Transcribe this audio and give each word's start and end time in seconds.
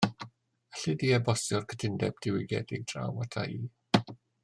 Alli 0.77 0.95
di 1.03 1.11
e-bostio'r 1.17 1.67
cytundeb 1.73 2.19
diwygiedig 2.27 2.91
draw 2.93 3.25
ata 3.27 3.49
i 3.57 3.61